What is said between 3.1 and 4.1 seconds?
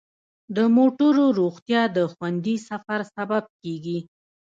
سبب کیږي.